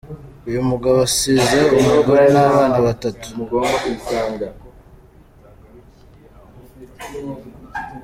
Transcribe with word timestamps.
Uyu 0.47 0.61
mugabo 0.69 0.97
asize 1.07 1.59
umugore 1.79 2.23
n’abana 2.33 2.77
batatu. 2.85 3.27